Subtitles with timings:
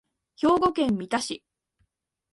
[0.35, 1.43] 兵庫県三田市